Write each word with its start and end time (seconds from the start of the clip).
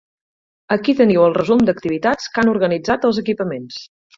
Aquí 0.75 0.95
teniu 1.01 1.27
el 1.27 1.35
resum 1.35 1.61
d'activitats 1.67 2.33
que 2.37 2.45
han 2.45 2.53
organitzat 2.55 3.09
els 3.11 3.21
equipaments. 3.25 3.83